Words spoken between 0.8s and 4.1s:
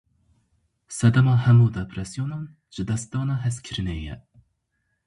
Sedema hemû depresyonan, jidestdana hezkirinê